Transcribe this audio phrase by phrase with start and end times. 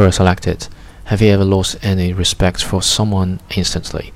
[0.00, 0.66] Quora selected.
[1.04, 4.14] Have you ever lost any respect for someone instantly?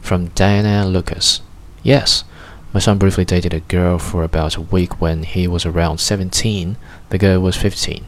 [0.00, 1.42] From Diana Lucas.
[1.82, 2.24] Yes.
[2.72, 6.78] My son briefly dated a girl for about a week when he was around 17.
[7.10, 8.06] The girl was 15.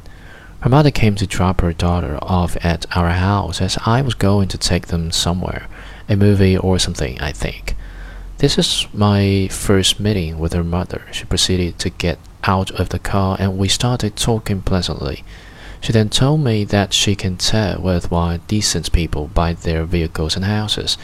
[0.60, 4.48] Her mother came to drop her daughter off at our house as I was going
[4.48, 5.66] to take them somewhere,
[6.08, 7.76] a movie or something, I think.
[8.38, 11.02] This is my first meeting with her mother.
[11.12, 15.22] She proceeded to get out of the car and we started talking pleasantly.
[15.80, 20.44] She then told me that she can tell worthwhile decent people by their vehicles and
[20.44, 20.98] houses.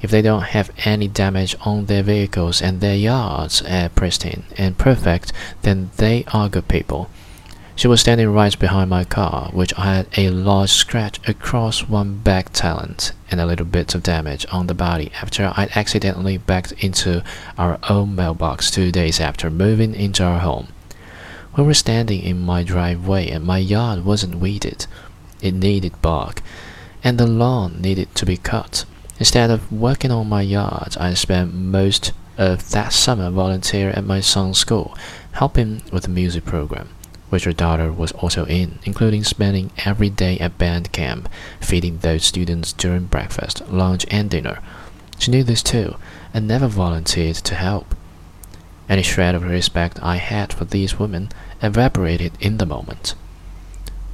[0.00, 4.78] If they don't have any damage on their vehicles and their yards are pristine and
[4.78, 7.10] perfect, then they are good people.
[7.74, 12.52] She was standing right behind my car, which had a large scratch across one back
[12.52, 17.22] talent and a little bit of damage on the body after I'd accidentally backed into
[17.56, 20.68] our own mailbox two days after moving into our home.
[21.58, 24.86] We were standing in my driveway and my yard wasn't weeded.
[25.42, 26.40] It needed bark,
[27.02, 28.84] and the lawn needed to be cut.
[29.18, 34.20] Instead of working on my yard, I spent most of that summer volunteering at my
[34.20, 34.96] son's school,
[35.32, 36.90] helping with the music program
[37.28, 41.28] which her daughter was also in, including spending every day at band camp,
[41.60, 44.60] feeding those students during breakfast, lunch, and dinner.
[45.18, 45.96] She knew this too,
[46.32, 47.96] and never volunteered to help.
[48.88, 51.30] Any shred of respect I had for these women
[51.62, 53.14] evaporated in the moment.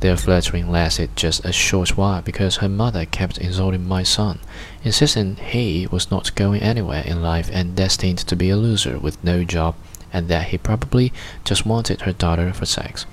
[0.00, 4.40] Their flirting lasted just a short while because her mother kept insulting my son,
[4.82, 9.22] insisting he was not going anywhere in life and destined to be a loser with
[9.24, 9.76] no job
[10.12, 11.12] and that he probably
[11.44, 13.06] just wanted her daughter for sex.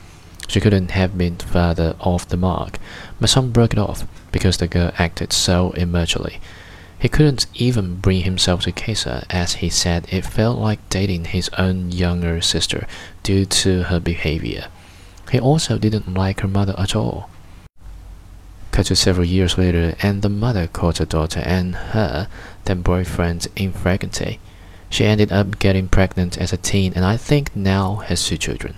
[0.48, 2.78] She couldn't have been further off the mark.
[3.22, 6.42] My son broke it off because the girl acted so immaturely.
[7.02, 11.26] He couldn't even bring himself to kiss her, as he said it felt like dating
[11.26, 12.86] his own younger sister
[13.24, 14.68] due to her behavior.
[15.32, 17.32] He also didn't like her mother at all.
[18.72, 22.28] Cut to several years later, and the mother caught her daughter and her
[22.66, 24.38] then boyfriend in flagrante.
[24.92, 28.76] She ended up getting pregnant as a teen and I think now has two children.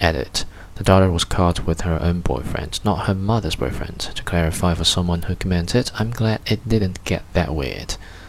[0.00, 0.46] Edit.
[0.76, 4.00] The daughter was caught with her own boyfriend, not her mother's boyfriend.
[4.00, 7.96] To clarify for someone who commented, I'm glad it didn't get that weird.